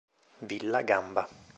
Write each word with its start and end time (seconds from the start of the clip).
Villa 0.49 0.81
Gamba 0.81 1.29